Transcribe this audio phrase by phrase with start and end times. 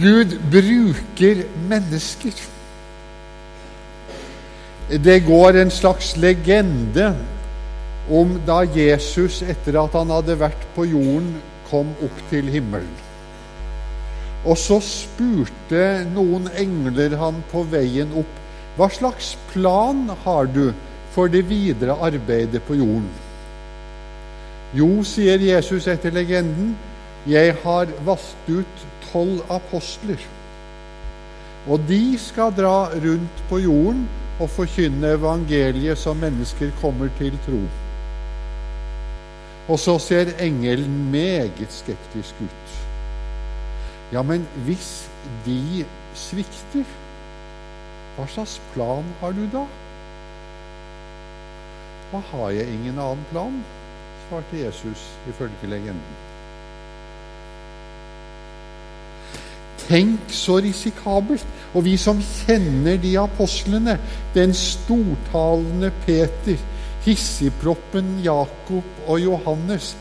[0.00, 2.34] Gud bruker mennesker.
[4.88, 7.14] Det går en slags legende
[8.10, 11.36] om da Jesus, etter at han hadde vært på jorden,
[11.70, 12.90] kom opp til himmelen.
[14.44, 18.40] Og så spurte noen engler han på veien opp
[18.76, 20.72] hva slags plan har du
[21.14, 23.06] for det videre arbeidet på jorden?
[24.74, 26.74] Jo, sier Jesus etter legenden,
[27.30, 28.82] jeg har valgt ut
[29.14, 30.20] tolv apostler.
[31.70, 34.04] Og de skal dra rundt på jorden
[34.42, 37.62] og forkynne evangeliet så mennesker kommer til tro.
[39.68, 42.74] Og så ser engelen meget skeptisk ut.
[44.12, 45.06] Ja, men hvis
[45.46, 46.84] de svikter,
[48.16, 49.64] hva slags plan har du da?
[52.12, 53.64] Da har jeg ingen annen plan?
[54.28, 56.23] svarte Jesus ifølge legenden.
[59.88, 61.44] Tenk så risikabelt!
[61.74, 63.98] Og vi som kjenner de apostlene,
[64.34, 66.60] den stortalende Peter,
[67.04, 69.92] hissigproppen Jakob og Johannes,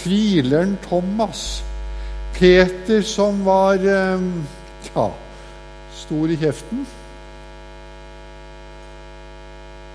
[0.00, 1.62] tvileren Thomas,
[2.34, 4.28] Peter som var eh,
[4.90, 5.08] ja,
[6.02, 6.86] stor i kjeften.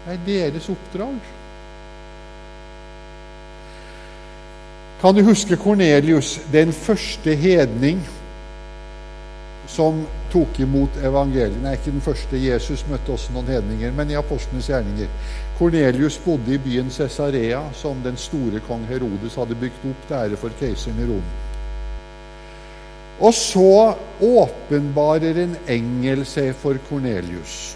[0.05, 1.15] Det er deres oppdrag.
[5.01, 8.03] Kan du huske Kornelius, den første hedning
[9.67, 11.63] som tok imot evangeliet?
[11.65, 12.39] er ikke den første.
[12.39, 15.09] Jesus møtte også noen hedninger, men i apostlenes gjerninger.
[15.57, 20.39] Kornelius bodde i byen Cesarea, som den store kong Herodes hadde bygd opp til ære
[20.41, 21.29] for keiseren i Rom.
[23.23, 27.75] Og så åpenbarer en engel seg for Kornelius.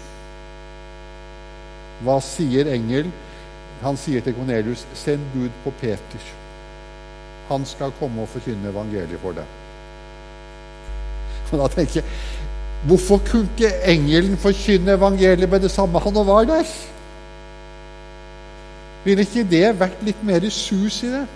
[2.04, 3.08] Hva sier engel?
[3.80, 6.28] Han sier til Kornelius, 'Send bud på Peter.
[7.48, 9.59] Han skal komme og forkynne evangeliet for deg.'
[11.50, 12.04] Og da tenker jeg,
[12.86, 16.64] Hvorfor kunne ikke engelen forkynne evangeliet med det samme han var der?
[19.04, 21.26] Ville ikke det vært litt mer sus i det?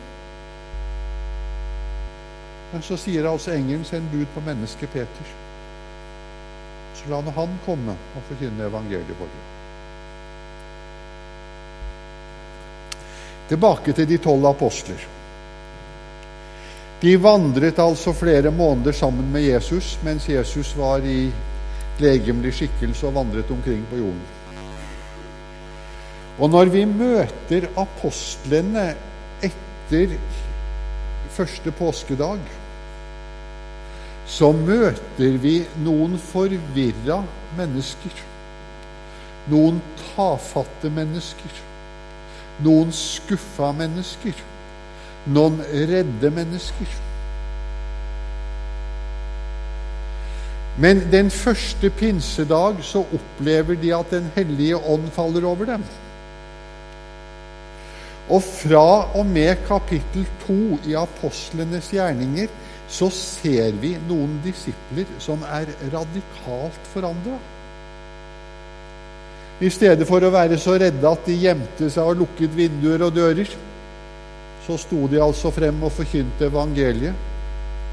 [2.72, 5.34] Men så sier altså engelen send bud på mennesket Peter.
[6.96, 9.44] Så la nå han komme og forkynne evangeliet for dem.
[13.48, 15.06] Tilbake til de tolv apostler.
[17.02, 21.26] De vandret altså flere måneder sammen med Jesus mens Jesus var i
[22.00, 24.22] legemlig skikkelse og vandret omkring på jorden.
[26.38, 28.88] Og når vi møter apostlene
[29.44, 30.16] etter
[31.34, 32.40] første påskedag,
[34.26, 37.20] så møter vi noen forvirra
[37.58, 38.22] mennesker.
[39.52, 41.62] Noen tafatte mennesker.
[42.64, 44.34] Noen skuffa mennesker.
[45.26, 47.00] Noen redde mennesker.
[50.76, 55.84] Men den første pinsedag så opplever de at Den hellige ånd faller over dem.
[58.28, 62.48] Og fra og med kapittel 2 i apostlenes gjerninger
[62.88, 67.36] så ser vi noen disipler som er radikalt forandra.
[69.60, 73.14] I stedet for å være så redde at de gjemte seg og lukket vinduer og
[73.14, 73.50] dører,
[74.66, 77.14] så sto de altså frem og forkynte evangeliet.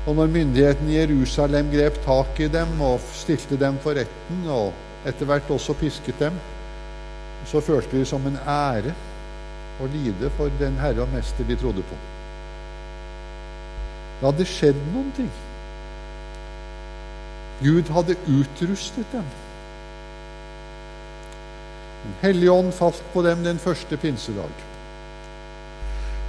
[0.07, 4.71] Og når myndighetene i Jerusalem grep tak i dem og stilte dem for retten, og
[5.05, 6.39] etter hvert også pisket dem,
[7.45, 8.95] så følte de som en ære
[9.81, 11.99] å lide for den Herre og Mester de trodde på.
[14.21, 15.29] Det hadde skjedd noen ting.
[17.61, 19.25] Gud hadde utrustet dem.
[22.01, 24.70] Den hellige ånd falt på dem den første pinsedag.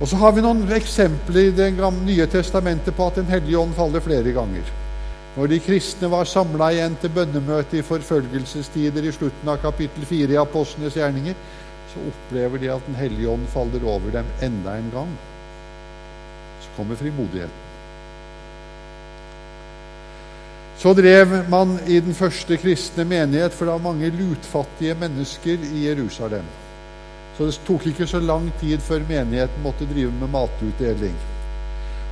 [0.01, 3.75] Og Så har vi noen eksempler i Det nye testamentet på at Den hellige ånd
[3.75, 4.63] faller flere ganger.
[5.37, 10.35] Når de kristne var samla igjen til bønnemøte i forfølgelsestider i slutten av kapittel 4
[10.35, 11.35] i Apostlenes gjerninger,
[11.93, 15.13] så opplever de at Den hellige ånd faller over dem enda en gang.
[16.61, 17.61] Så kommer frimodigheten.
[20.83, 25.87] Så drev man i den første kristne menighet, for det var mange lutfattige mennesker i
[25.87, 26.45] Jerusalem.
[27.37, 31.17] Så det tok ikke så lang tid før menigheten måtte drive med matutdeling.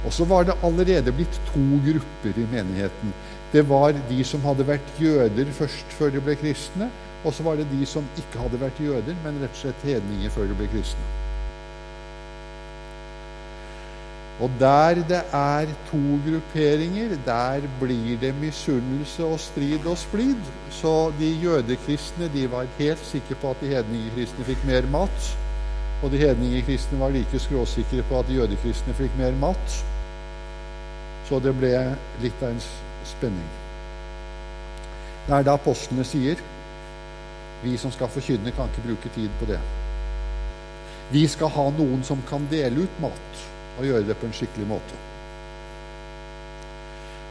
[0.04, 3.12] Og så var det allerede blitt to grupper i menigheten.
[3.52, 6.88] Det var de som hadde vært jøder først før de ble kristne,
[7.24, 10.32] og så var det de som ikke hadde vært jøder, men rett og slett hedninger
[10.32, 11.19] før de ble kristne.
[14.40, 20.40] Og der det er to grupperinger, der blir det misunnelse og strid og splid.
[20.70, 25.36] Så de jødekristne de var helt sikre på at de hedningekristne fikk mer mat.
[26.02, 29.76] Og de hedningekristne var like skråsikre på at de jødekristne fikk mer mat.
[31.28, 31.74] Så det ble
[32.22, 32.64] litt av en
[33.04, 33.52] spenning.
[35.26, 36.40] Det er da apostlene sier
[37.60, 39.60] vi som skal forkynne, kan ikke bruke tid på det.
[41.12, 43.42] Vi skal ha noen som kan dele ut mat,
[43.80, 44.98] og gjøre det på en skikkelig måte.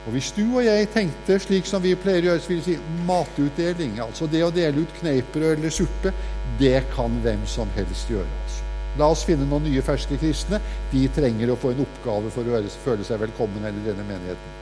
[0.07, 2.79] Og Hvis du og jeg tenkte slik som vi pleier å gjøre, så vil jeg
[2.79, 6.13] si matutdeling, altså det å dele ut kneippbrød eller suppe,
[6.59, 8.25] det kan hvem som helst gjøre.
[8.41, 8.65] altså.
[8.97, 10.59] La oss finne noen nye, ferske kristne.
[10.91, 14.57] De trenger å få en oppgave for å føle seg velkommen i denne menigheten.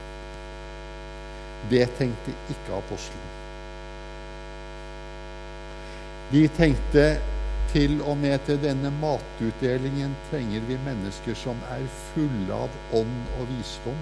[1.72, 3.34] Det tenkte ikke apostlene.
[6.28, 7.04] De tenkte
[7.72, 13.50] til og med til denne matutdelingen trenger vi mennesker som er fulle av ånd og
[13.50, 14.00] visdom.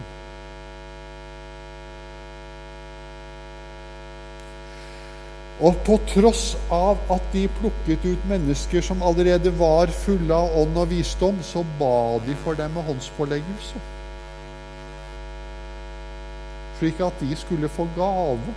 [5.66, 10.76] Og på tross av at de plukket ut mennesker som allerede var fulle av ånd
[10.76, 13.80] og visdom, så ba de for dem med håndspåleggelse.
[16.76, 18.52] Slik at de skulle få gave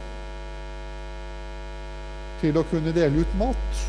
[2.42, 3.88] til å kunne dele ut mat.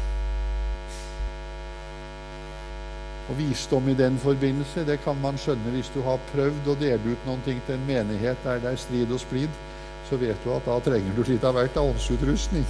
[3.30, 7.14] Og visdom i den forbindelse, det kan man skjønne hvis du har prøvd å dele
[7.14, 9.60] ut noen ting til en menighet der det er strid og splid,
[10.08, 12.66] så vet du at da trenger du litt av hvert av åndsutrustning.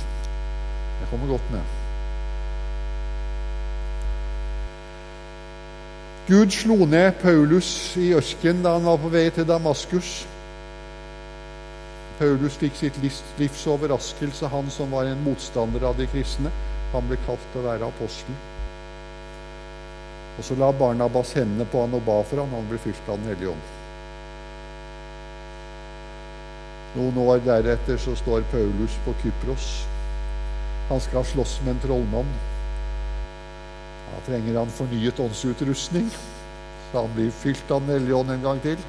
[1.00, 1.78] Det kommer godt med.
[6.28, 10.12] Gud slo ned Paulus i ørkenen da han var på vei til Damaskus.
[12.20, 16.52] Paulus fikk sitt livs overraskelse, han som var en motstander av de kristne.
[16.92, 18.36] Han ble kalt til å være apostel.
[20.40, 23.08] Og så la Barnabas hendene på han og ba for han, og han ble fylt
[23.12, 23.64] av Den hellige ånd.
[26.94, 29.66] Noen år deretter så står Paulus på Kypros.
[30.88, 32.30] Han skal slåss med en trollmann.
[34.06, 36.08] Da trenger han fornyet åndsutrustning,
[36.88, 38.80] så han blir fylt av Den hellige ånd en gang til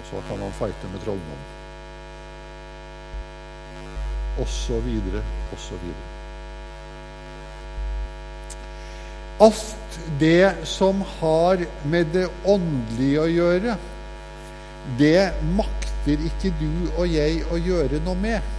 [0.00, 1.46] Og så kan han fighte med trollmannen.
[4.42, 5.22] Og så videre,
[5.52, 6.13] og så videre.
[9.40, 13.76] Alt det som har med det åndelige å gjøre,
[14.98, 18.52] det makter ikke du og jeg å gjøre noe med.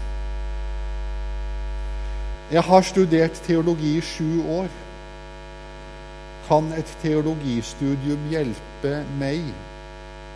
[2.52, 4.68] Jeg har studert teologi i sju år.
[6.46, 9.48] Kan et teologistudium hjelpe meg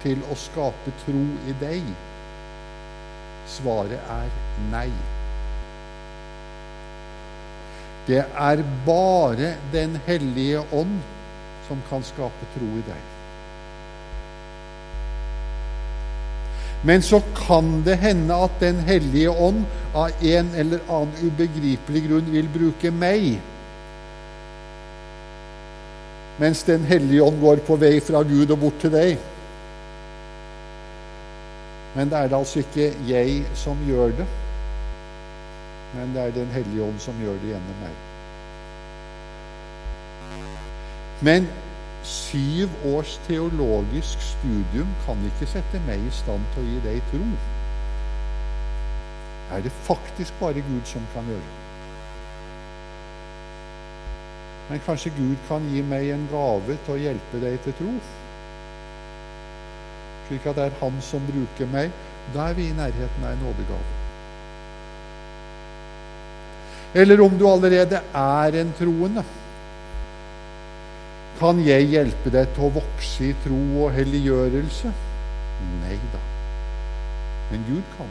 [0.01, 1.93] til å skape tro i deg?
[3.59, 4.35] Svaret er
[4.71, 5.18] nei.
[8.09, 10.97] Det er bare Den hellige ånd
[11.67, 13.05] som kan skape tro i deg.
[16.83, 22.33] Men så kan det hende at Den hellige ånd av en eller annen ubegripelig grunn
[22.33, 23.35] vil bruke meg.
[26.39, 29.17] Mens Den hellige ånd går på vei fra Gud og bort til deg.
[31.95, 34.27] Men det er det altså ikke jeg som gjør det,
[35.93, 37.95] men det er Den hellige ånd som gjør det gjennom meg.
[41.21, 41.47] Men
[42.03, 47.23] syv års teologisk studium kan ikke sette meg i stand til å gi deg tro.
[49.49, 51.57] Det er det faktisk bare Gud som kan gjøre.
[54.69, 57.93] Men kanskje Gud kan gi meg en gave til å hjelpe deg til tro?
[60.29, 61.91] slik at det er Han som bruker meg,
[62.33, 63.98] da er vi i nærheten av en nådegave.
[66.93, 69.23] Eller om du allerede er en troende,
[71.39, 74.91] kan jeg hjelpe deg til å vokse i tro og helliggjørelse?
[75.83, 76.23] Nei da.
[77.51, 78.09] Men Gud kan.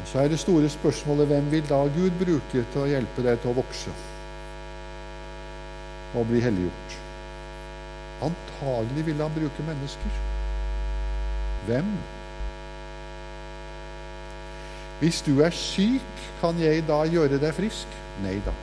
[0.00, 3.40] Og Så er det store spørsmålet hvem vil da Gud bruke til å hjelpe deg
[3.42, 3.94] til å vokse
[6.16, 7.00] og bli helliggjort?
[8.24, 10.22] Antagelig vil han bruke mennesker.
[11.68, 11.92] Hvem?
[14.98, 17.92] Hvis du er syk, kan jeg da gjøre deg frisk?
[18.24, 18.54] Nei da.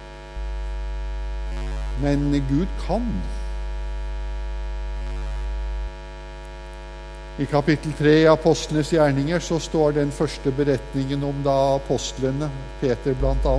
[2.03, 3.07] Men Gud kan.
[7.39, 12.47] I kapittel 3 i Apostlenes gjerninger så står den første beretningen om da apostlene,
[12.79, 13.57] Peter bl.a.,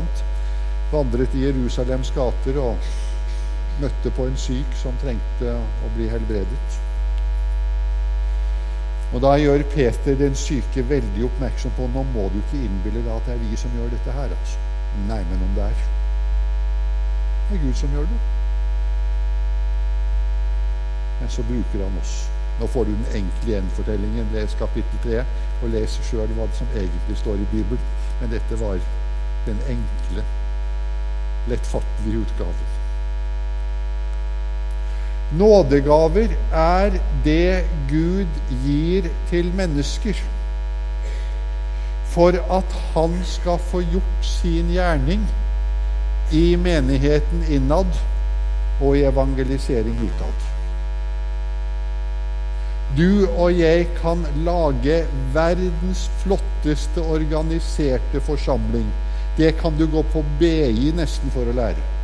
[0.93, 2.89] vandret i Jerusalems gater og
[3.83, 6.86] møtte på en syk som trengte å bli helbredet.
[9.15, 13.13] Og Da gjør Peter den syke veldig oppmerksom på nå må du ikke innbille deg
[13.15, 14.33] at det er vi som gjør dette her.
[14.39, 14.59] altså.
[15.09, 15.85] Nei, men om det er
[17.49, 18.19] Det er Gud som gjør det.
[21.21, 22.15] Men så bruker han oss.
[22.61, 24.33] Nå får du den enkle gjenfortellingen.
[24.35, 25.25] Les kapittel 3,
[25.63, 27.93] og les sjøl hva som egentlig står i Bibelen.
[28.21, 28.81] Men dette var
[29.47, 30.25] den enkle,
[31.53, 32.76] lettfattelige utgaven.
[35.33, 38.27] Nådegaver er det Gud
[38.63, 40.21] gir til mennesker
[42.17, 45.25] for at han skal få gjort sin gjerning
[46.33, 47.91] i menigheten innad
[48.81, 50.47] og i evangelisering utad.
[52.97, 55.03] Du og jeg kan lage
[55.35, 58.87] verdens flotteste organiserte forsamling.
[59.37, 61.96] Det kan du gå på BI nesten for å lære.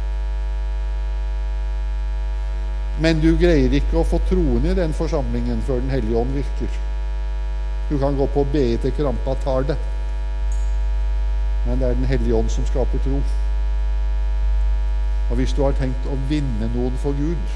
[3.00, 6.80] Men du greier ikke å få troen i den forsamlingen før Den hellige ånd virker.
[7.88, 9.78] Du kan gå på BI til krampa tar det.
[11.66, 13.22] Men det er Den hellige ånd som skaper tro.
[15.30, 17.52] Og hvis du har tenkt å vinne noen for Gud,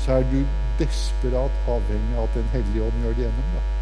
[0.00, 0.38] så er du
[0.78, 3.72] desperat avhengig av at Den hellige ånd gjør det gjennom deg.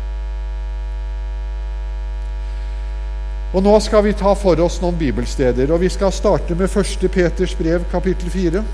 [3.55, 7.07] Og Nå skal vi ta for oss noen bibelsteder, og vi skal starte med 1.
[7.15, 8.65] Peters brev, kapittel 4,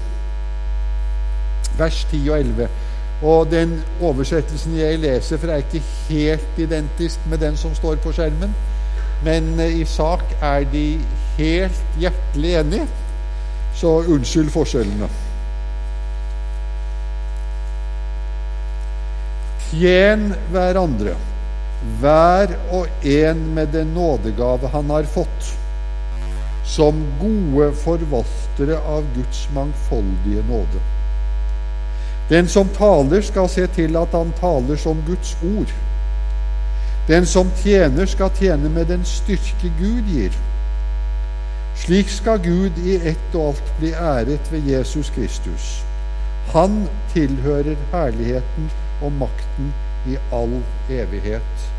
[1.79, 2.69] vers 10 og 11.
[3.23, 8.13] Og Den oversettelsen jeg leser fra, er ikke helt identisk med den som står på
[8.17, 8.55] skjermen,
[9.25, 10.85] men i sak er de
[11.37, 12.87] helt hjertelig enige,
[13.77, 15.09] så unnskyld forskjellene.
[19.71, 21.13] Tjen hverandre,
[22.01, 25.53] hver og en med den nådegave han har fått,
[26.65, 30.83] som gode forvaltere av Guds mangfoldige nåde.
[32.31, 35.73] Den som taler, skal se til at han taler som Guds ord.
[37.09, 40.37] Den som tjener, skal tjene med den styrke Gud gir.
[41.81, 45.83] Slik skal Gud i ett og alt bli æret ved Jesus Kristus.
[46.53, 48.71] Han tilhører herligheten
[49.03, 49.73] og makten
[50.07, 50.61] i all
[50.91, 51.71] evighet.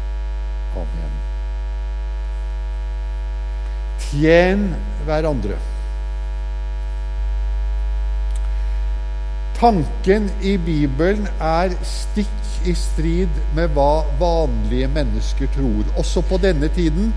[0.75, 1.19] Amen.
[3.99, 4.71] Tjen
[5.05, 5.59] hverandre.
[9.61, 15.83] Tanken i Bibelen er stikk i strid med hva vanlige mennesker tror.
[16.01, 17.11] Også på denne tiden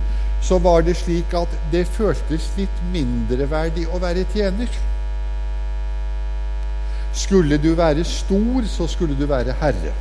[0.44, 4.76] så var det slik at det føltes litt mindreverdig å være tjener.
[7.16, 9.96] Skulle du være stor, så skulle du være herre.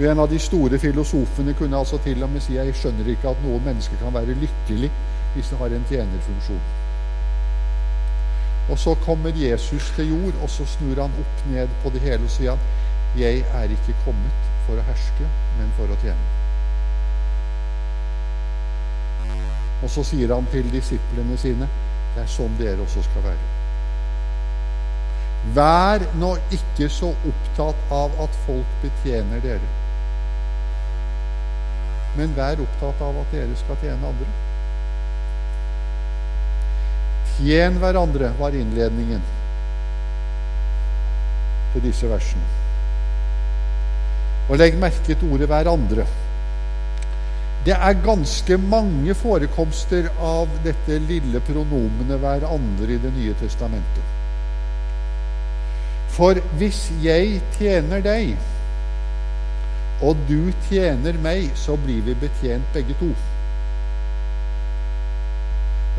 [0.00, 3.44] En av de store filosofene kunne altså til og med si jeg skjønner ikke at
[3.44, 4.94] noen mennesker kan være lykkelig
[5.34, 6.68] hvis de har en tjenerfunksjon.
[8.68, 12.24] Og så kommer Jesus til jord, og så snur han opp ned på det hele
[12.24, 12.66] og sier han
[13.16, 16.34] jeg er ikke kommet for å herske, men for å tjene.
[19.82, 21.68] Og så sier han til disiplene sine
[22.14, 23.54] det er sånn dere også skal være.
[25.54, 29.70] Vær nå ikke så opptatt av at folk betjener dere,
[32.18, 34.47] men vær opptatt av at dere skal tjene andre.
[37.38, 39.22] Tjen hverandre, var innledningen
[41.72, 42.42] til disse versene.
[44.48, 46.06] Og legg merke til ordet 'hverandre'.
[47.66, 54.06] Det er ganske mange forekomster av dette lille pronomenet 'hverandre' i Det nye testamentet.
[56.08, 58.36] For hvis jeg tjener deg,
[60.02, 63.12] og du tjener meg, så blir vi betjent begge to.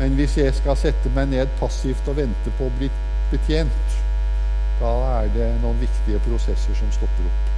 [0.00, 2.88] Men hvis jeg skal sette meg ned passivt og vente på å bli
[3.28, 3.96] betjent,
[4.80, 7.50] da er det noen viktige prosesser som stopper opp.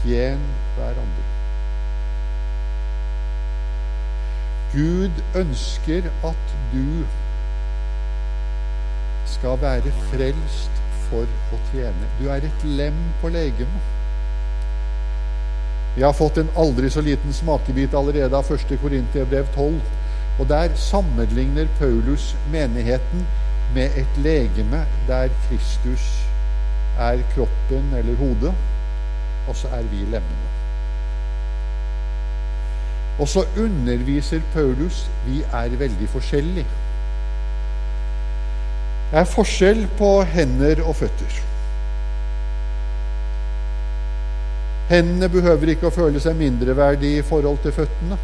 [0.00, 0.40] Tjen
[0.78, 1.26] hverandre.
[4.72, 7.04] Gud ønsker at du
[9.28, 12.10] skal være frelst for å tjene.
[12.22, 13.96] Du er et lem på legemet.
[15.92, 18.78] Vi har fått en aldri så liten smakebit allerede av 1.
[18.80, 19.99] Korinterbrev 12.
[20.40, 23.26] Og der sammenligner Paulus menigheten
[23.74, 26.22] med et legeme der Kristus
[26.98, 28.54] er kroppen eller hodet,
[29.48, 30.48] og så er vi lemmene.
[33.18, 36.66] Og så underviser Paulus vi er veldig forskjellige.
[39.10, 41.40] Det er forskjell på hender og føtter.
[44.88, 48.16] Hendene behøver ikke å føle seg mindreverdige i forhold til føttene.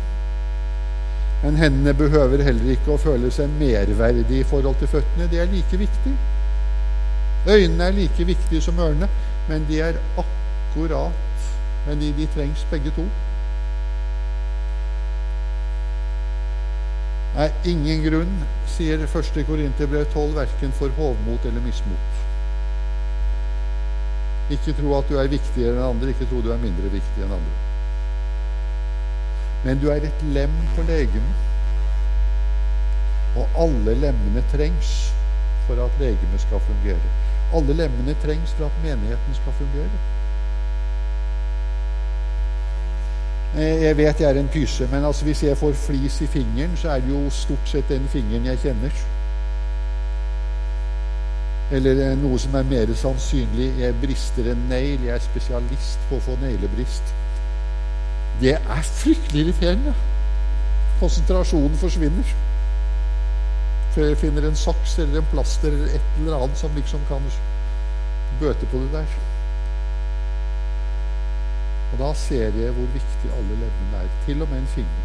[1.42, 5.28] Men hendene behøver heller ikke å føle seg merverdige i forhold til føttene.
[5.30, 6.16] De er like viktige.
[7.46, 9.08] Øynene er like viktige som ørene,
[9.48, 11.24] men de er akkurat
[11.86, 13.04] Men de, de trengs begge to.
[17.36, 18.32] Det er ingen grunn,
[18.66, 19.44] sier 1.
[19.46, 22.24] Korinterbrev 12, verken for hovmot eller mismot.
[24.56, 27.36] Ikke tro at du er viktigere enn andre, ikke tro du er mindre viktig enn
[27.38, 27.65] andre.
[29.66, 31.44] Men du er et lem på legemet,
[33.36, 34.92] og alle lemmene trengs
[35.66, 37.14] for at legemet skal fungere.
[37.54, 40.04] Alle lemmene trengs for at menigheten skal fungere.
[43.56, 46.76] Eh, jeg vet jeg er en pyse, men altså hvis jeg får flis i fingeren,
[46.76, 49.04] så er det jo stort sett den fingeren jeg kjenner.
[51.72, 55.06] Eller eh, noe som er mer sannsynlig jeg brister en negl.
[55.08, 57.14] Jeg er spesialist på å få neglebrist.
[58.40, 59.94] Det er fryktelig irriterende.
[61.00, 62.34] Konsentrasjonen forsvinner.
[63.94, 67.30] Før jeg finner en saks eller en plaster eller et eller annet som liksom kan
[68.40, 69.16] bøte på det der.
[71.92, 74.12] Og da ser jeg hvor viktig alle leddene er.
[74.26, 75.04] Til og med en finger.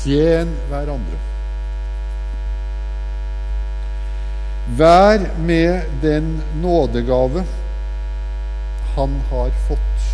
[0.00, 1.22] Tjen hverandre.
[4.78, 7.44] Vær med den nådegave
[8.96, 10.04] han har fått.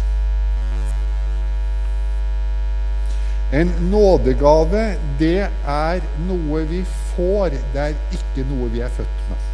[3.52, 6.82] En nådegave, det er noe vi
[7.14, 9.44] får, det er ikke noe vi er født med.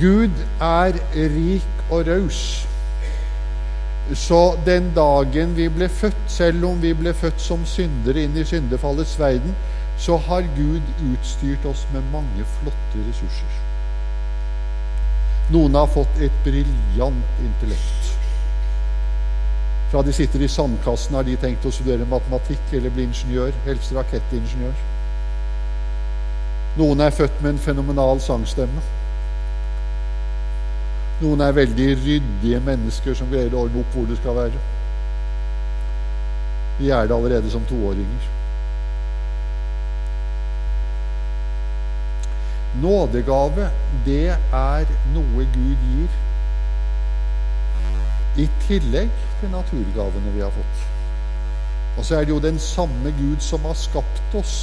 [0.00, 2.40] Gud er rik og raus.
[4.14, 8.44] Så den dagen vi ble født, selv om vi ble født som syndere inn i
[8.48, 9.54] syndefallets verden,
[9.98, 10.82] så har Gud
[11.12, 13.63] utstyrt oss med mange flotte ressurser.
[15.52, 18.12] Noen har fått et briljant intellekt.
[19.92, 23.92] Fra de sitter i sandkassen, har de tenkt å studere matematikk eller bli ingeniør, helst
[23.94, 24.74] rakettingeniør.
[26.80, 28.82] Noen er født med en fenomenal sangstemme.
[31.20, 34.62] Noen er veldig ryddige mennesker som greier å ordne opp hvor det skal være.
[36.80, 38.33] De er det allerede som toåringer.
[42.82, 43.68] Nådegave,
[44.06, 46.20] det er noe Gud gir
[48.34, 50.80] i tillegg til naturgavene vi har fått.
[51.94, 54.56] Og så er det jo den samme Gud som har skapt oss,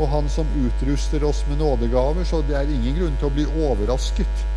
[0.00, 3.44] og Han som utruster oss med nådegaver, så det er ingen grunn til å bli
[3.66, 4.48] overrasket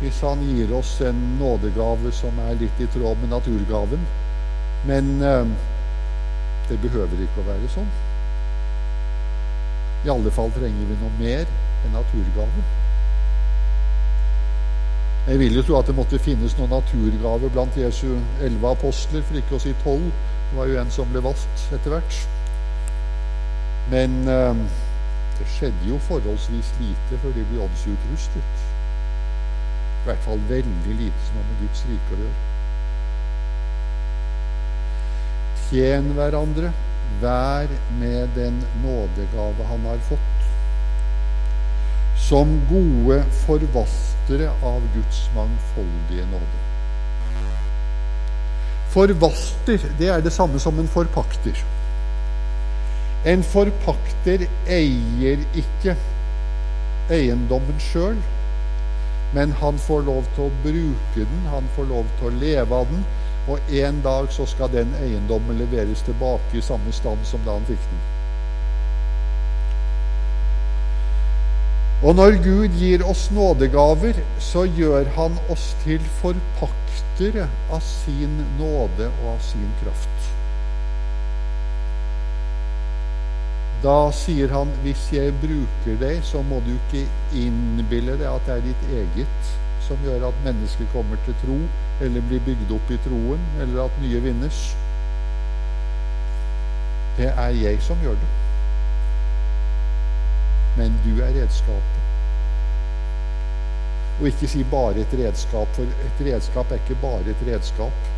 [0.00, 4.04] hvis Han gir oss en nådegave som er litt i tråd med naturgaven.
[4.88, 5.50] Men eh,
[6.68, 7.90] det behøver ikke å være sånn.
[10.04, 11.48] I alle fall trenger vi noe mer
[11.86, 12.64] en naturgave.
[15.28, 18.08] Jeg vil jo tro at det måtte finnes noen naturgave blant Jesu
[18.40, 20.08] elleve apostler, for ikke å si tolv.
[20.50, 22.20] Det var jo en som ble valgt etter hvert.
[23.92, 24.62] Men eh,
[25.38, 28.64] det skjedde jo forholdsvis lite før de ble åndsutrustet.
[30.00, 32.46] I hvert fall veldig lite som har med Guds rike å gjøre.
[35.70, 36.72] Tjen hverandre,
[37.20, 40.49] vær med den nådegave han har fått
[42.30, 46.58] som gode forvaltere av Guds mangfoldige nåde.
[48.90, 51.58] Forvaster, det er det samme som en forpakter.
[53.26, 55.96] En forpakter eier ikke
[57.10, 58.22] eiendommen sjøl,
[59.34, 62.94] men han får lov til å bruke den, han får lov til å leve av
[62.94, 63.02] den,
[63.50, 67.66] og en dag så skal den eiendommen leveres tilbake i samme stand som da han
[67.66, 68.19] fikk den.
[72.00, 79.10] Og når Gud gir oss nådegaver, så gjør han oss til forpaktere av sin nåde
[79.10, 80.30] og av sin kraft.
[83.84, 87.04] Da sier han hvis jeg bruker deg, så må du ikke
[87.36, 91.60] innbille deg at det er ditt eget som gjør at mennesker kommer til tro,
[92.00, 94.68] eller blir bygd opp i troen, eller at nye vinnes.
[97.20, 98.36] Det er jeg som gjør det
[100.76, 102.00] men du er redskapet.
[104.20, 108.10] Og ikke si bare et redskap, for et redskap er ikke bare et redskap.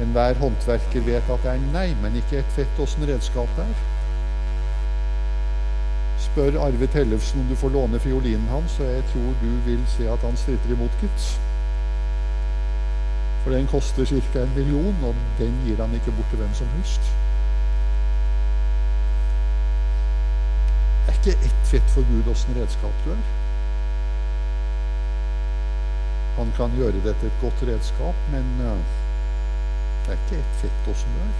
[0.00, 3.84] Enhver håndverker vet at det er nei, men ikke et fett åssen redskap det er.
[6.26, 10.08] Spør Arve Tellefsen om du får låne fiolinen hans, og jeg tror du vil se
[10.12, 11.28] at han stritter imot, gitt.
[13.44, 14.42] For den koster ca.
[14.42, 17.25] en million, og den gir han ikke bort til hvem som helst.
[21.26, 23.22] Ikke ett fett for Gud åssen redskap du er.
[26.36, 28.76] Han kan gjøre dette til et godt redskap, men uh,
[30.04, 31.32] det er ikke ett fett åssen du er.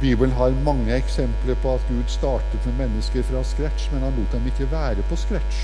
[0.00, 4.32] Bibelen har mange eksempler på at Gud startet med mennesker fra scratch, men han lot
[4.32, 5.62] dem ikke være på scratch.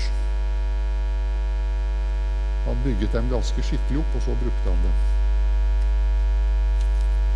[2.69, 4.97] Han bygget dem ganske skikkelig opp, og så brukte han dem.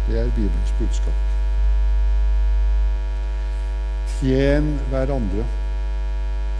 [0.07, 1.40] Det er Bibelens budskap.
[4.21, 5.43] Tjen hverandre,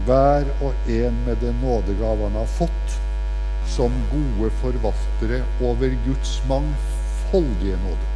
[0.08, 2.96] hver og en med den nådegave han har fått,
[3.70, 8.10] som gode forvaltere over Guds mangfoldige nåde.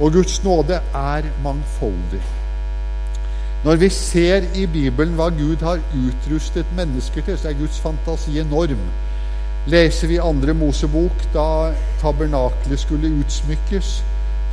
[0.00, 2.22] Og Guds nåde er mangfoldig.
[3.64, 8.38] Når vi ser i Bibelen hva Gud har utrustet mennesker til, så er Guds fantasi
[8.40, 8.84] enorm.
[9.68, 13.98] Leser vi andre Mosebok, da tabernaklet skulle utsmykkes,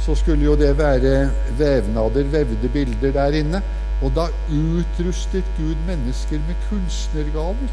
[0.05, 3.61] så skulle jo det være vevnader, vevde bilder der inne.
[4.03, 7.71] Og da utrustet Gud mennesker med kunstnergaver.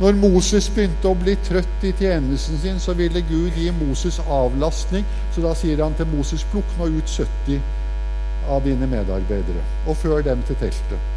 [0.00, 5.06] Når Moses begynte å bli trøtt i tjenesten sin, så ville Gud gi Moses avlastning.
[5.34, 7.58] Så da sier han til Moses plukk nå ut 70
[8.50, 11.10] av dine medarbeidere og før dem til teltet.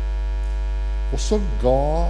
[1.14, 2.10] Og så ga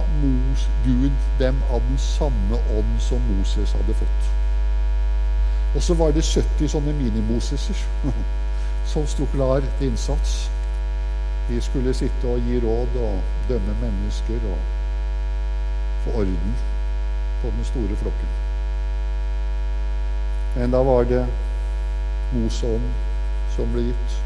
[0.86, 4.35] Gud dem av den samme ånd som Moses hadde fått.
[5.74, 7.82] Og så var det 70 sånne minimoseser
[8.92, 10.36] som sto klar til innsats.
[11.48, 14.58] De skulle sitte og gi råd og dømme mennesker og
[16.04, 16.56] få orden
[17.42, 18.32] på den store flokken.
[20.56, 21.26] Men da var det
[22.32, 22.88] Mosånd
[23.56, 24.25] som ble gitt.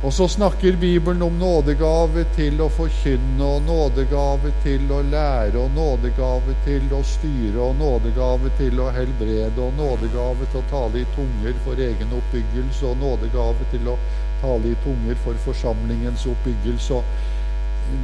[0.00, 5.74] Og så snakker Bibelen om nådegave til å forkynne, og nådegave til å lære, og
[5.76, 11.10] nådegave til å styre, og nådegave til å helbrede, og nådegave til å tale i
[11.18, 13.98] tunger for egen oppbyggelse, og nådegave til å
[14.40, 17.02] tale i tunger for forsamlingens oppbyggelse.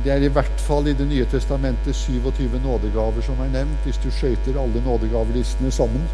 [0.05, 4.05] Det er i hvert fall i Det nye testamentet 27 nådegaver som er nevnt, hvis
[4.05, 6.05] du skøyter alle nådegavelistene sammen.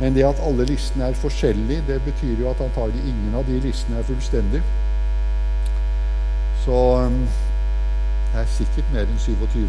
[0.00, 3.60] Men det at alle listene er forskjellige, det betyr jo at antagelig ingen av de
[3.60, 4.62] listene er fullstendige.
[6.64, 7.22] Så um,
[8.32, 9.62] det er sikkert mer enn 27.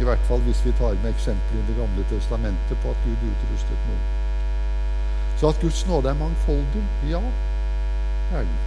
[0.00, 3.26] I hvert fall hvis vi tar med eksempler i Det gamle testamentet på at Gud
[3.30, 4.04] utrustet noen.
[5.38, 7.22] Så at Guds nåde er mangfoldig, ja,
[8.30, 8.60] det er den.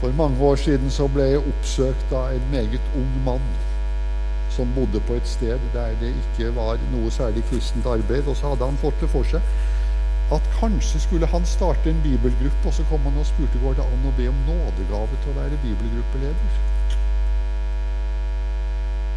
[0.00, 3.44] For mange år siden så ble jeg oppsøkt av en meget ung mann
[4.56, 8.26] som bodde på et sted der det ikke var noe særlig kristent arbeid.
[8.26, 9.40] Og så hadde han fått det for seg
[10.32, 12.68] at kanskje skulle han starte en bibelgruppe.
[12.68, 15.38] Og så kom han og spurte går det an å be om nådegave til å
[15.40, 16.60] være bibelgruppeleder.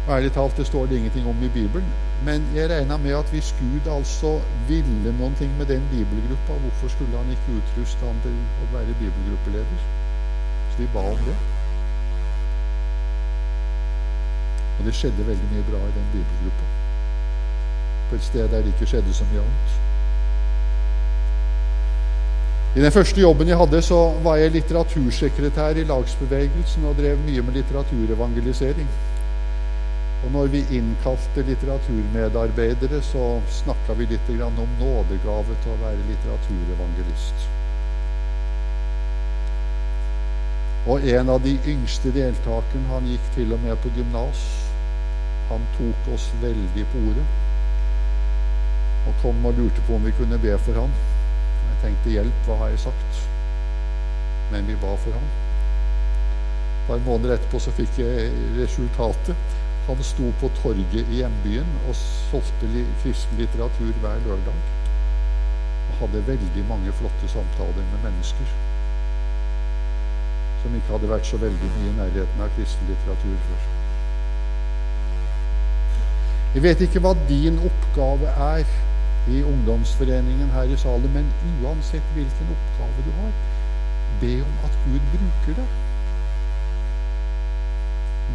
[0.06, 1.88] Og Ærlig talt, det står det ingenting om i Bibelen.
[2.24, 4.36] Men jeg regna med at hvis Gud altså
[4.68, 8.94] ville noen ting med den bibelgruppa, hvorfor skulle han ikke utruste han til å være
[9.02, 9.84] bibelgruppeleder?
[10.70, 11.55] Så vi ba om det.
[14.78, 16.70] Og det skjedde veldig mye bra i den bibelgruppa.
[18.10, 19.76] På et sted der det ikke skjedde så mye annet.
[22.76, 27.42] I den første jobben jeg hadde, så var jeg litteratursekretær i lagsbevegelsen og drev mye
[27.42, 28.88] med litteraturevangelisering.
[30.24, 37.48] Og når vi innkalte litteraturmedarbeidere, så snakka vi litt om nådegave til å være litteraturevangelist.
[40.86, 44.65] Og en av de yngste deltakerne, han gikk til og med på gymnas.
[45.50, 47.26] Han tok oss veldig på ordet
[49.06, 50.94] og kom og lurte på om vi kunne be for han.
[51.66, 53.20] Jeg tenkte 'hjelp, hva har jeg sagt?'
[54.50, 55.28] Men vi ba for han.
[56.82, 59.36] Et par måneder etterpå så fikk jeg resultatet.
[59.86, 64.58] Han sto på torget i hjembyen og solgte kristen litteratur hver lørdag.
[65.88, 68.56] Og hadde veldig mange flotte samtaler med mennesker
[70.62, 73.85] som ikke hadde vært så veldig mye i nærheten av kristen litteratur før.
[76.56, 78.62] Jeg vet ikke hva din oppgave er
[79.28, 81.26] i ungdomsforeningen her i salen, men
[81.60, 83.34] uansett hvilken oppgave du har,
[84.22, 85.66] be om at Gud bruker det.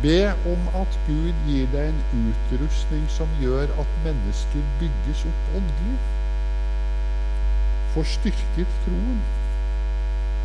[0.04, 5.98] Be om at Gud gir deg en utrustning som gjør at mennesker bygges opp åndelig.
[7.96, 9.18] Får styrket troen.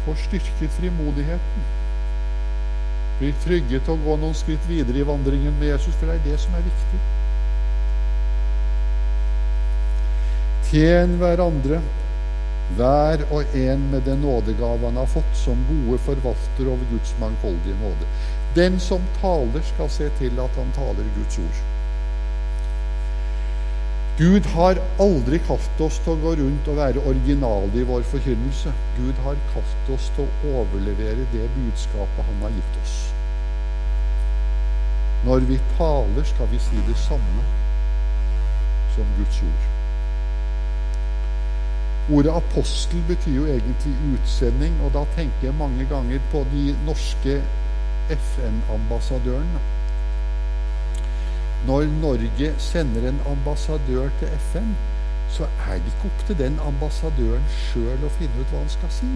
[0.07, 1.69] Får styrket frimodigheten.
[3.21, 6.27] Blir trygge til å gå noen skritt videre i vandringen med Jesus, for det er
[6.31, 7.05] det som er viktig.
[10.67, 11.79] Tjen hverandre,
[12.75, 17.77] hver og en med den nådegave han har fått, som gode forvalter over Guds mangfoldige
[17.79, 18.09] nåde.
[18.57, 21.61] Den som taler, skal se til at han taler Guds ord.
[24.19, 28.73] Gud har aldri kalt oss til å gå rundt og være originale i vår forkynnelse.
[28.97, 32.99] Gud har kalt oss til å overlevere det budskapet han har gitt oss.
[35.31, 37.47] Når vi taler, skal vi si det samme
[38.97, 39.76] som Guds ord.
[42.15, 47.41] Ordet apostel betyr jo egentlig utsending, og da tenker jeg mange ganger på de norske
[48.11, 49.63] FN-ambassadørene.
[51.67, 54.77] Når Norge sender en ambassadør til FN,
[55.31, 58.95] så er det ikke opp til den ambassadøren sjøl å finne ut hva han skal
[59.01, 59.11] si.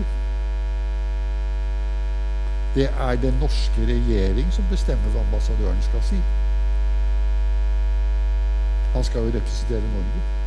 [2.74, 6.20] Det er den norske regjering som bestemmer hva ambassadøren skal si.
[8.98, 10.39] Han skal jo representere Norge.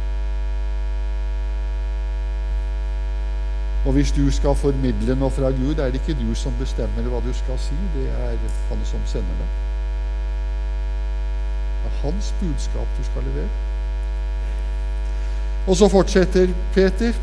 [3.85, 7.19] Og hvis du skal formidle noe fra Gud, er det ikke du som bestemmer hva
[7.23, 9.59] du skal si, det er han som sender deg.
[11.83, 13.51] Det er hans budskap du skal levere.
[15.67, 17.13] Og så fortsetter Peter.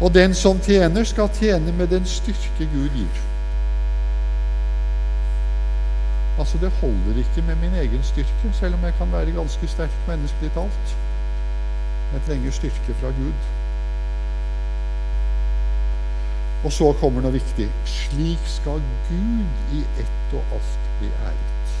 [0.00, 3.20] Og den som tjener, skal tjene med den styrke Gud gir.
[6.38, 9.98] Altså, det holder ikke med min egen styrke, selv om jeg kan være ganske sterk
[10.08, 10.96] menneskelig talt.
[12.12, 13.53] Jeg trenger styrke fra Gud.
[16.64, 17.66] Og så kommer noe viktig.
[17.84, 21.74] Slik skal Gud i ett og alt bli æret.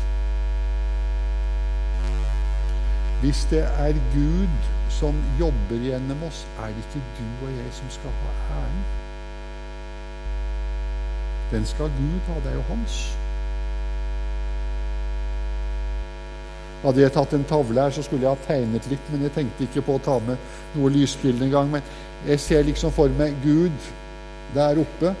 [3.22, 7.90] Hvis det er Gud som jobber gjennom oss, er det ikke du og jeg som
[7.90, 8.84] skal ha æren.
[11.50, 12.34] Den skal Gud ha.
[12.44, 13.16] Det er jo hans.
[16.84, 19.64] Hadde jeg tatt en tavle her, så skulle jeg ha tegnet litt, men jeg tenkte
[19.64, 20.36] ikke på å ta med
[20.76, 21.70] noe lysbilde engang.
[21.72, 21.86] Men
[22.28, 23.92] jeg ser liksom for meg Gud
[24.54, 25.14] der oppe.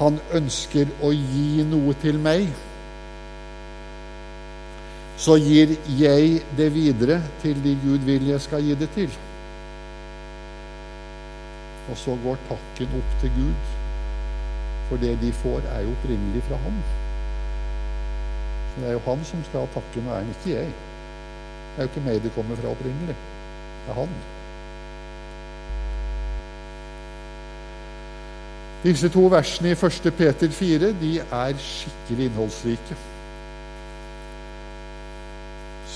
[0.00, 2.48] Han ønsker å gi noe til meg.
[5.20, 9.12] Så gir jeg det videre til de Gud vil jeg skal gi det til.
[11.90, 13.76] Og så går takken opp til Gud.
[14.88, 16.80] For det de får, er jo opprinnelig fra ham.
[18.70, 20.72] Så det er jo han som skal ha takken og æren, ikke jeg.
[21.70, 23.16] Det er jo ikke meg det kommer fra opprinnelig.
[23.84, 24.20] Det er han.
[28.80, 30.12] Disse to versene i 1.
[30.16, 32.96] Peter 4 de er skikkelig innholdsrike.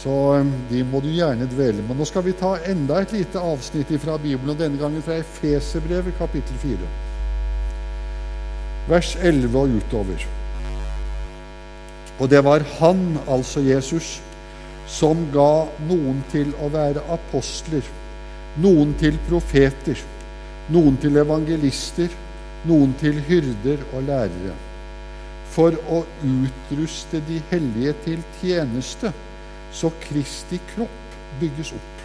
[0.03, 1.97] Så um, de må du gjerne dvele med.
[1.97, 6.12] Nå skal vi ta enda et lite avsnitt fra Bibelen, og denne gangen fra Efeserbrevet,
[6.18, 6.90] kapittel 4.
[8.90, 10.27] Vers 11 og utover.
[12.20, 14.18] Og det var han, altså Jesus,
[14.87, 17.88] som ga noen til å være apostler,
[18.61, 20.05] noen til profeter,
[20.68, 22.12] noen til evangelister,
[22.68, 24.55] noen til hyrder og lærere,
[25.55, 29.12] for å utruste de hellige til tjeneste,
[29.74, 32.03] så Kristi kropp bygges opp,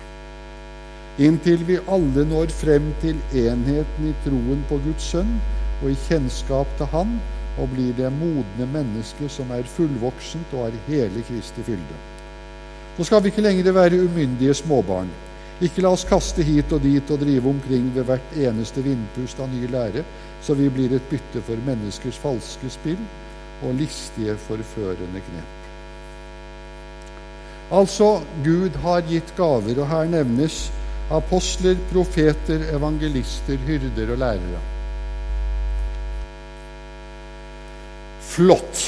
[1.21, 5.35] inntil vi alle når frem til enheten i troen på Guds sønn
[5.81, 7.17] og i kjennskap til Han,
[7.59, 11.97] og blir det modne mennesket som er fullvoksent og har hele Kristi fylde.
[12.97, 15.09] Så skal vi ikke lenger være umyndige småbarn.
[15.59, 19.49] Ikke la oss kaste hit og dit og drive omkring ved hvert eneste vindpust av
[19.51, 20.05] ny lære,
[20.41, 23.01] så vi blir et bytte for menneskers falske spill
[23.67, 25.55] og listige, forførende knep.
[27.75, 30.69] Altså, Gud har gitt gaver, og her nevnes
[31.11, 34.63] apostler, profeter, evangelister, hyrder og lærere.
[38.31, 38.87] Flott!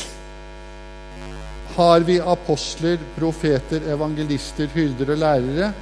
[1.76, 5.74] Har vi apostler, profeter, evangelister, hyrder og lærere,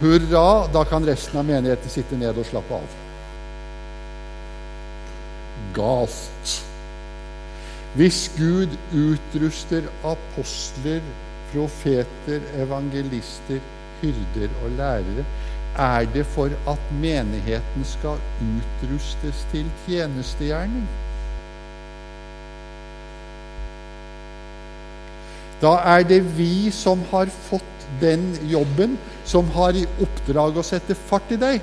[0.00, 2.96] hurra, da kan resten av menigheten sitte ned og slappe av.
[5.76, 6.54] Galt.
[7.98, 11.02] Hvis Gud utruster apostler,
[11.52, 13.62] profeter, evangelister,
[14.02, 15.24] hyrder og lærere,
[15.78, 20.86] er det for at menigheten skal utrustes til tjenestegjerning.
[25.62, 30.96] Da er det vi som har fått den jobben, som har i oppdrag å sette
[31.08, 31.60] fart i deg.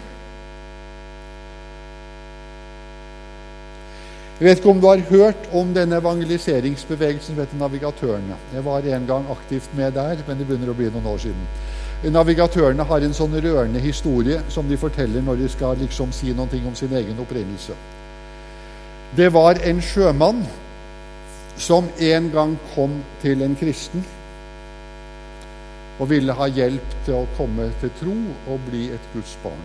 [4.35, 8.35] Jeg vet ikke om du har hørt om denne evangeliseringsbevegelsen som heter Navigatørene.
[8.51, 11.45] Jeg var en gang aktivt med der, men det begynner å bli noen år siden.
[12.11, 16.59] Navigatørene har en sånn rørende historie som de forteller når de skal liksom si noe
[16.67, 17.77] om sin egen opprinnelse.
[19.15, 20.43] Det var en sjømann
[21.55, 24.03] som en gang kom til en kristen
[25.99, 28.15] og ville ha hjelp til å komme til tro
[28.51, 29.63] og bli et Guds barn.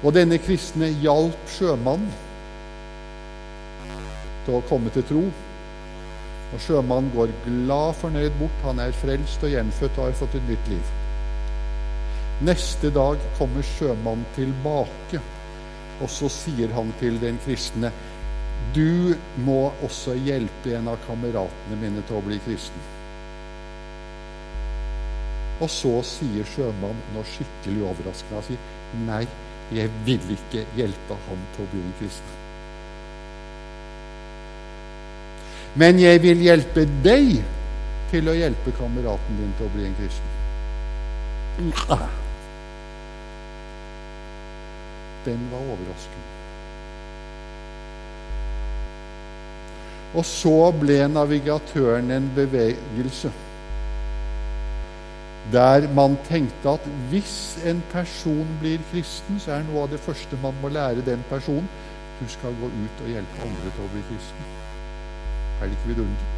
[0.00, 2.10] Og denne kristne hjalp sjømannen
[4.46, 5.24] til å komme til tro.
[6.50, 8.62] Og sjømannen går glad fornøyd bort.
[8.64, 10.94] Han er frelst og gjenfødt og har fått et nytt liv.
[12.48, 15.20] Neste dag kommer sjømannen tilbake,
[16.00, 17.92] og så sier han til den kristne
[18.74, 22.99] du må også hjelpe en av kameratene mine til å bli kristen.
[25.60, 28.36] Og så sier sjømannen noe skikkelig overraskende.
[28.36, 28.60] Han sier,
[29.06, 29.24] 'Nei,
[29.76, 32.38] jeg vil ikke hjelpe han til å bli en kristen.'
[35.74, 37.44] Men jeg vil hjelpe deg
[38.10, 40.38] til å hjelpe kameraten din til å bli en kristen.
[45.24, 46.26] Den var overraskende.
[50.14, 53.30] Og så ble navigatøren en bevegelse.
[55.52, 60.38] Der man tenkte at hvis en person blir kristen, så er noe av det første
[60.42, 61.68] man må lære den personen
[62.20, 64.46] du skal gå ut og hjelpe andre til å bli kristne.
[65.60, 66.36] Er det ikke vidunderlig?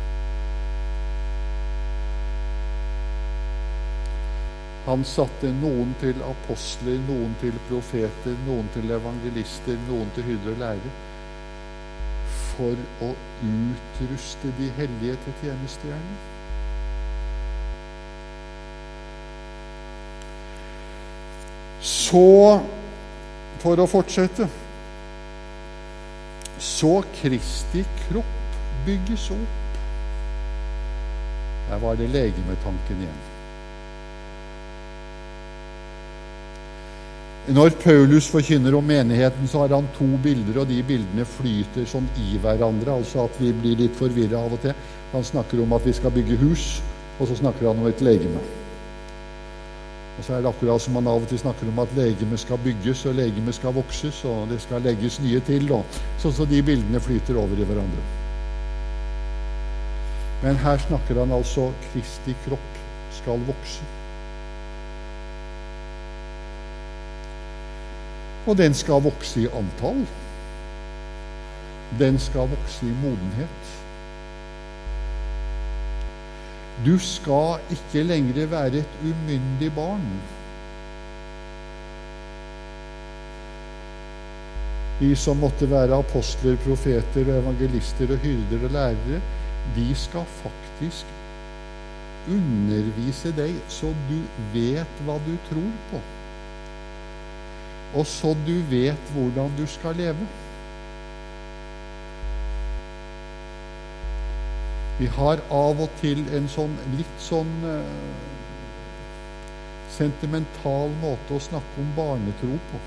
[4.87, 10.63] Han satte noen til apostler, noen til profeter, noen til evangelister, noen til hyrder og
[10.65, 10.95] lærere
[12.53, 13.15] for å
[13.47, 16.32] utruste de hellige til tjenestegjerning.
[21.83, 22.61] Så,
[23.59, 24.47] for å fortsette
[26.63, 28.39] Så Kristi kropp
[28.87, 29.59] bygges opp.
[31.71, 33.21] Der var det legemetanken igjen.
[37.51, 42.07] Når Paulus forkynner om menigheten, så har han to bilder, og de bildene flyter sånn
[42.23, 44.75] i hverandre, altså at vi blir litt forvirra av og til.
[45.11, 46.67] Han snakker om at vi skal bygge hus,
[47.19, 48.62] og så snakker han om et legeme.
[50.23, 52.61] Og så er det akkurat som han av og til snakker om at legemet skal
[52.63, 55.67] bygges, og legemet skal vokses, og det skal legges nye til.
[55.75, 58.05] Og sånn så de bildene flyter over i hverandre.
[60.45, 62.79] Men her snakker han altså Kristi kropp
[63.19, 63.91] skal vokse.
[68.47, 70.05] Og den skal vokse i antall.
[71.99, 73.82] Den skal vokse i modenhet.
[76.87, 80.07] Du skal ikke lenger være et umyndig barn.
[85.01, 89.21] De som måtte være apostler, profeter, og evangelister og hyrder og lærere,
[89.77, 91.07] de skal faktisk
[92.31, 94.19] undervise deg så du
[94.55, 96.03] vet hva du tror på
[97.95, 100.27] og så du vet hvordan du skal leve.
[104.99, 107.85] Vi har av og til en sånn litt sånn uh,
[109.93, 112.83] sentimental måte å snakke om barnetro på.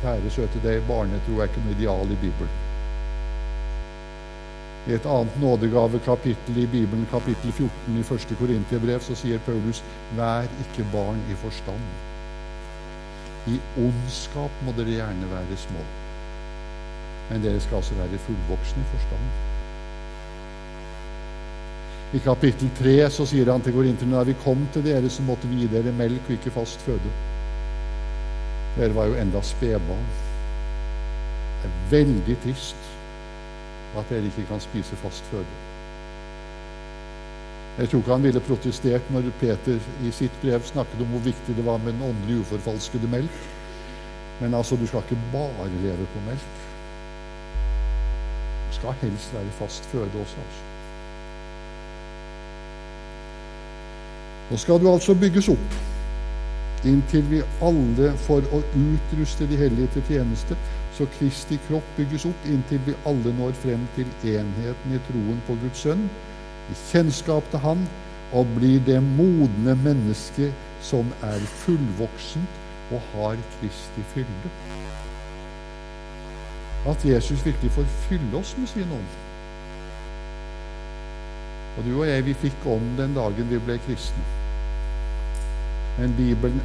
[0.00, 2.58] Kjære søte deg, barnetro er ikke noe ideal i Bibelen.
[4.88, 9.82] I et annet nådegavekapittel i Bibelen, kapittel 14 i første Korintiebrev, så sier Paulus
[10.16, 11.90] 'Vær ikke barn i forstand'.
[13.52, 15.84] I ondskap må dere gjerne være små,
[17.30, 19.49] men dere skal altså være fullvoksne i forstand.
[22.10, 25.46] I kapittel 3 så sier han til korinterne da vi kom til dere, så måtte
[25.46, 27.12] vi gi dere melk og ikke fast føde.
[28.74, 30.08] Dere var jo enda spedbarn.
[31.60, 32.88] Det er veldig trist
[33.98, 35.58] at dere ikke kan spise fast føde.
[37.78, 41.54] Jeg tror ikke han ville protestert når Peter i sitt brev snakket om hvor viktig
[41.56, 43.38] det var med den åndelig uforfalskede melk.
[44.40, 46.50] Men altså, du skal ikke bare leve på melk.
[48.66, 50.42] Du skal helst være fast føde også.
[50.42, 50.69] altså.
[54.50, 55.80] Nå skal du altså bygges opp
[56.88, 60.56] inntil vi alle for å utruste de hellige til tjeneste,
[60.96, 65.58] så Kristi kropp bygges opp inntil vi alle når frem til enheten i troen på
[65.60, 66.06] Guds sønn
[66.70, 67.84] i kjennskap til Han
[68.36, 72.58] og blir det modne mennesket som er fullvoksent
[72.94, 74.52] og har Kristi fylde.
[76.90, 79.16] At Jesus virkelig får fylle oss med sin ånd.
[81.78, 84.39] Og du og jeg, vi fikk ånd den dagen vi ble kristne.
[85.98, 86.62] Men Bibelen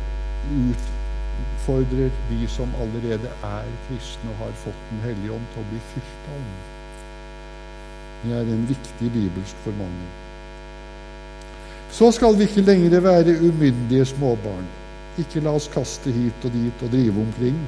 [0.62, 5.82] utfordrer de som allerede er kristne og har fått Den hellige ånd, til å bli
[5.94, 6.62] fylt av ånden.
[8.26, 10.12] Det er en viktig bibelsk formaning.
[11.92, 14.68] Så skal vi ikke lenger være umyndige småbarn.
[15.22, 17.60] Ikke la oss kaste hit og dit og drive omkring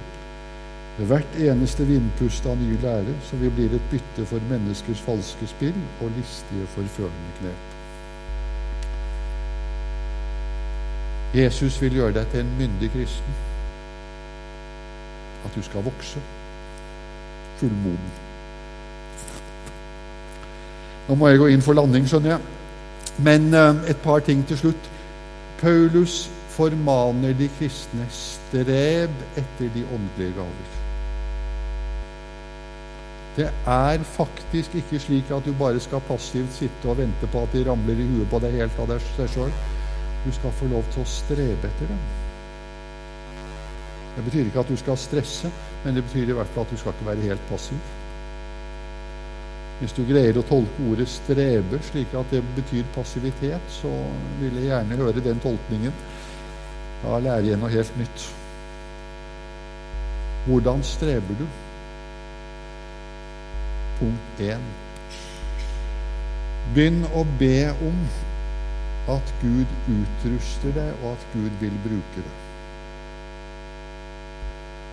[0.98, 5.50] ved hvert eneste vindpust av ny lære, så vi blir et bytte for menneskers falske
[5.54, 7.66] spill og listige, forførende knep.
[11.36, 13.36] Jesus vil gjøre deg til en myndig kristen.
[15.46, 16.22] At du skal vokse
[17.58, 18.16] fullmoden.
[21.08, 22.40] Nå må jeg gå inn for landing, skjønner jeg.
[23.24, 24.90] Men uh, et par ting til slutt.
[25.62, 30.75] Paulus formaner de kristne strev etter de åndelige gaver.
[33.38, 37.54] Det er faktisk ikke slik at du bare skal passivt sitte og vente på at
[37.54, 39.52] de ramler i huet på deg helt av deg sjøl.
[40.28, 42.00] Du skal få lov til å strebe etter dem.
[44.17, 45.52] Det betyr ikke at du skal stresse,
[45.86, 47.80] men det betyr i hvert fall at du skal ikke være helt passiv.
[49.80, 53.94] Hvis du greier å tolke ordet 'strebe' slik at det betyr passivitet, så
[54.42, 55.94] vil jeg gjerne høre den tolkningen.
[57.04, 58.28] Da lærer jeg noe helt nytt.
[60.48, 61.48] Hvordan streber du?
[64.00, 64.71] Punkt 1.
[66.73, 68.02] Begynn å be om
[69.08, 72.35] at Gud utruster deg, og at Gud vil bruke deg.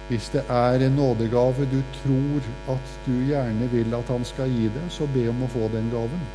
[0.08, 4.68] Hvis det er en nådegave du tror at du gjerne vil at han skal gi
[4.68, 6.26] deg, så be om å få den gaven.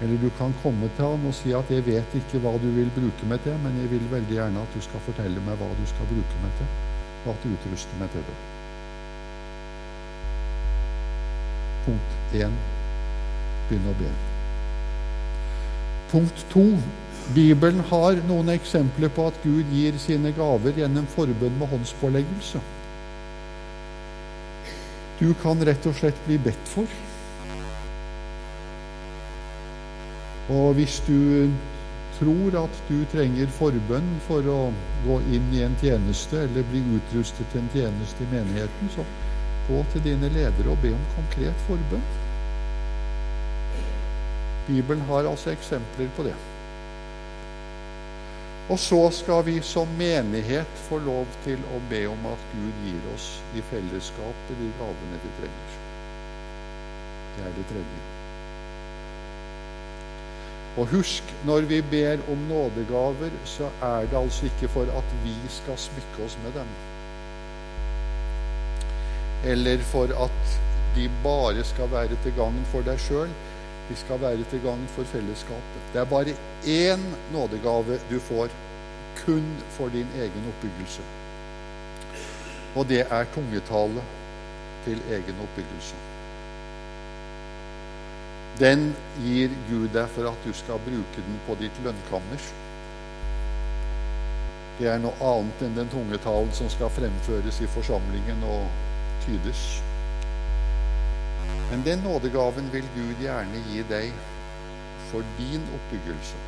[0.00, 2.90] Eller du kan komme til han og si at 'jeg vet ikke hva du vil
[2.96, 5.86] bruke meg til, men jeg vil veldig gjerne at du skal fortelle meg hva du
[5.86, 6.66] skal bruke meg til,
[7.26, 8.40] og at du utruster meg til det'.
[11.84, 12.52] Punkt 1.
[13.68, 14.29] Begynn å be.
[16.10, 16.66] Punkt to.
[17.34, 22.62] Bibelen har noen eksempler på at Gud gir sine gaver gjennom forbønn med håndspåleggelse.
[25.20, 26.90] Du kan rett og slett bli bedt for.
[30.50, 31.50] Og hvis du
[32.18, 34.58] tror at du trenger forbønn for å
[35.04, 39.06] gå inn i en tjeneste eller bli utrustet til en tjeneste i menigheten, så
[39.68, 42.04] gå til dine ledere og be om konkret forbønn.
[44.70, 46.38] Bibelen har altså eksempler på det.
[48.70, 53.08] Og så skal vi som menighet få lov til å be om at Gud gir
[53.16, 55.80] oss i fellesskapet de gavene vi trenger.
[57.34, 58.00] Det er det tredje.
[60.78, 65.34] Og husk, når vi ber om nådegaver, så er det altså ikke for at vi
[65.50, 66.70] skal smykke oss med dem.
[69.50, 70.58] Eller for at
[70.94, 73.34] de bare skal være til gagn for deg sjøl.
[73.90, 75.80] De skal være til gagn for fellesskapet.
[75.92, 78.48] Det er bare én nådegave du får,
[79.24, 81.02] kun for din egen oppbyggelse.
[82.76, 84.02] Og det er tungetale
[84.84, 85.96] til egen oppbyggelse.
[88.60, 92.48] Den gir Gud deg for at du skal bruke den på ditt lønnkammer.
[94.78, 98.68] Det er noe annet enn den tungetalen som skal fremføres i forsamlingen og
[99.26, 99.80] tydes.
[101.70, 104.14] Men den nådegaven vil Gud gjerne gi deg
[105.10, 106.40] for din oppbyggelse.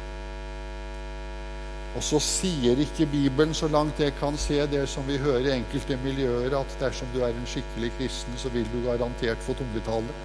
[1.93, 5.57] Og så sier ikke Bibelen, så langt jeg kan se det som vi hører i
[5.59, 10.17] enkelte miljøer, at dersom du er en skikkelig kristen, så vil du garantert få tungetale.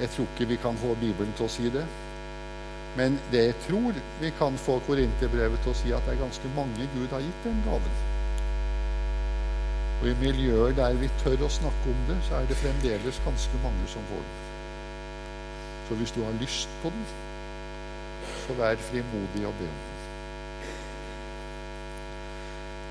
[0.00, 1.84] Jeg tror ikke vi kan få Bibelen til å si det.
[2.96, 6.56] Men det jeg tror vi kan få Korinterbrevet til å si, at det er ganske
[6.56, 8.11] mange Gud har gitt den gaven.
[10.02, 13.60] Og i miljøer der vi tør å snakke om det, så er det fremdeles ganske
[13.62, 14.40] mange som får den.
[15.86, 17.04] Så hvis du har lyst på den,
[18.42, 19.90] så vær frimodig og be om den.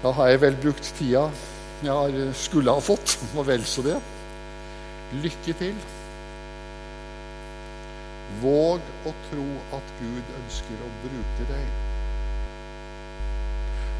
[0.04, 1.28] Da har jeg vel brukt tida
[1.84, 4.00] jeg skulle ha fått, og vel så det.
[5.20, 5.86] Lykke til.
[8.40, 11.91] Våg å tro at Gud ønsker å bruke deg.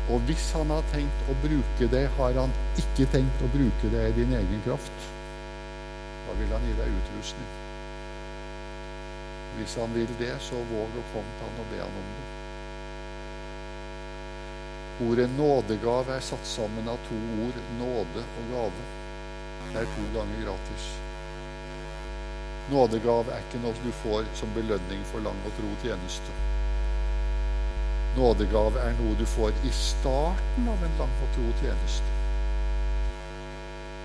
[0.10, 4.08] Og hvis han har tenkt å bruke det, har han ikke tenkt å bruke det
[4.10, 5.10] i din egen kraft.
[6.26, 7.52] Da vil han gi deg utrustning.
[9.60, 12.28] Hvis han vil det, så våg å komme til han og be han om det.
[15.02, 18.90] Ordet nådegave er satt sammen av to ord, nåde og gave.
[19.72, 20.92] Det er to ganger gratis.
[22.72, 26.51] Nådegave er ikke noe du får som belønning for lang og tro tjeneste.
[28.18, 32.18] Nådegave er noe du får i starten av en lang og tro tjeneste.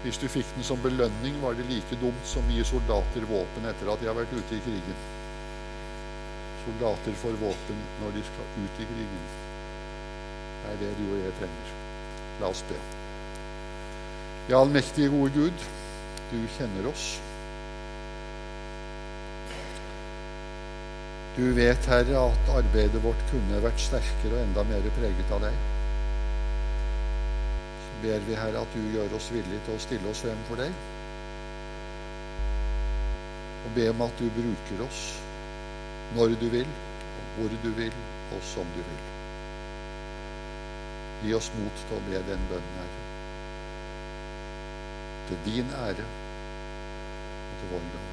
[0.05, 3.67] Hvis du fikk den som belønning, var det like dumt som å gi soldater våpen
[3.67, 5.01] etter at de har vært ute i krigen.
[6.63, 9.27] Soldater får våpen når de skal ut i krigen.
[10.63, 11.75] Det er det du og jeg trenger.
[12.39, 12.79] La oss be.
[14.47, 15.67] Ja, allmektige, gode Gud,
[16.31, 17.17] du kjenner oss.
[21.37, 25.59] Du vet, Herre, at arbeidet vårt kunne vært sterkere og enda mer preget av deg.
[27.82, 30.62] Så ber vi, Herre, at du gjør oss villige til å stille oss frem for
[30.62, 30.72] deg.
[33.66, 35.03] Og be om at du bruker oss
[36.16, 36.72] når du vil,
[37.37, 38.01] hvor du vil,
[38.32, 39.05] og som du vil.
[41.20, 43.07] Gi oss mot til å be den bønnen, Herre.
[45.28, 47.89] Til din ære og til vår.
[47.93, 48.06] Amen.